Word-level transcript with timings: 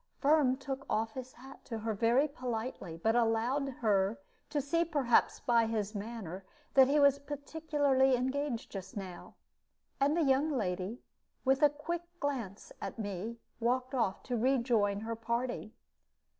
Firm 0.17 0.57
took 0.57 0.83
off 0.89 1.13
his 1.13 1.33
hat 1.33 1.63
to 1.65 1.77
her 1.77 1.93
very 1.93 2.27
politely, 2.27 2.97
but 2.97 3.15
allowed 3.15 3.69
her 3.81 4.19
to 4.49 4.59
see 4.59 4.83
perhaps 4.83 5.39
by 5.41 5.67
his 5.67 5.93
manner 5.93 6.43
that 6.73 6.87
he 6.87 6.99
was 6.99 7.19
particularly 7.19 8.15
engaged 8.15 8.71
just 8.71 8.97
now; 8.97 9.35
and 9.99 10.17
the 10.17 10.23
young 10.23 10.49
lady, 10.49 11.01
with 11.45 11.61
a 11.61 11.69
quick 11.69 12.01
glance 12.19 12.71
at 12.81 12.97
me, 12.97 13.37
walked 13.59 13.93
off 13.93 14.23
to 14.23 14.35
rejoin 14.35 15.01
her 15.01 15.15
party. 15.15 15.71